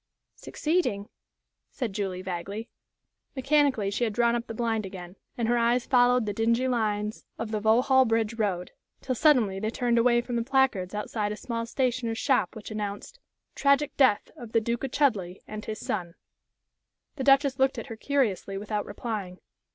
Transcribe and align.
'""Succeeding?" 0.47 1.09
said 1.69 1.93
Julie, 1.93 2.23
vaguely. 2.23 2.67
Mechanically 3.35 3.91
she 3.91 4.03
had 4.03 4.13
drawn 4.13 4.33
up 4.35 4.47
the 4.47 4.53
blind 4.55 4.83
again, 4.83 5.15
and 5.37 5.47
her 5.47 5.59
eyes 5.59 5.85
followed 5.85 6.25
the 6.25 6.33
dingy 6.33 6.67
lines 6.67 7.27
of 7.37 7.51
the 7.51 7.59
Vauxhall 7.59 8.05
Bridge 8.05 8.33
Road, 8.33 8.71
till 9.01 9.13
suddenly 9.13 9.59
they 9.59 9.69
turned 9.69 9.99
away 9.99 10.19
from 10.19 10.37
the 10.37 10.43
placards 10.43 10.95
outside 10.95 11.31
a 11.31 11.35
small 11.37 11.67
stationer's 11.67 12.17
shop 12.17 12.55
which 12.55 12.71
announced: 12.71 13.19
"Tragic 13.53 13.95
death 13.95 14.31
of 14.35 14.53
the 14.53 14.59
Duke 14.59 14.83
of 14.83 14.89
Chudleigh 14.91 15.35
and 15.47 15.63
his 15.65 15.79
son." 15.79 16.15
The 17.17 17.23
Duchess 17.23 17.59
looked 17.59 17.77
at 17.77 17.85
her 17.85 17.95
curiously 17.95 18.57
without 18.57 18.87
replying. 18.87 19.37